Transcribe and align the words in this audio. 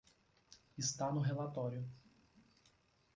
Está 0.79 1.11
no 1.11 1.21
relatório. 1.21 1.87